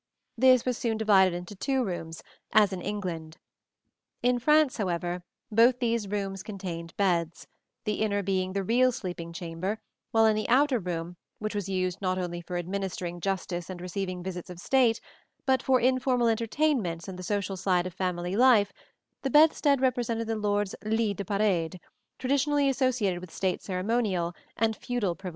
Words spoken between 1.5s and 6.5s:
two rooms, as in England. In France, however, both these rooms